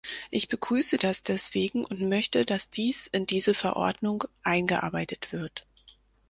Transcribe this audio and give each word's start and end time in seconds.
Ich 0.31 0.47
begrüße 0.47 0.97
das 0.97 1.21
deswegen 1.21 1.85
und 1.85 2.01
möchte, 2.01 2.43
dass 2.43 2.71
dies 2.71 3.05
in 3.05 3.27
diese 3.27 3.53
Verordnung 3.53 4.23
eingearbeitet 4.41 5.31
wird. 5.31 5.67